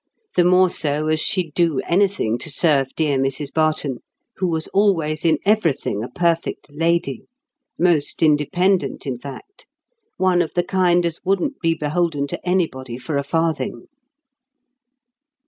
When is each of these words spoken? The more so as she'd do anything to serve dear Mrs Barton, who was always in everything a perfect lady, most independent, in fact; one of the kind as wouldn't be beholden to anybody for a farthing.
The 0.35 0.43
more 0.43 0.71
so 0.71 1.09
as 1.09 1.19
she'd 1.19 1.53
do 1.53 1.79
anything 1.81 2.39
to 2.39 2.49
serve 2.49 2.87
dear 2.95 3.19
Mrs 3.19 3.53
Barton, 3.53 3.99
who 4.37 4.47
was 4.47 4.67
always 4.69 5.23
in 5.23 5.37
everything 5.45 6.01
a 6.01 6.07
perfect 6.09 6.71
lady, 6.71 7.27
most 7.77 8.23
independent, 8.23 9.05
in 9.05 9.19
fact; 9.19 9.67
one 10.17 10.41
of 10.41 10.55
the 10.55 10.63
kind 10.63 11.05
as 11.05 11.19
wouldn't 11.23 11.59
be 11.61 11.75
beholden 11.75 12.25
to 12.29 12.43
anybody 12.43 12.97
for 12.97 13.15
a 13.15 13.23
farthing. 13.23 13.85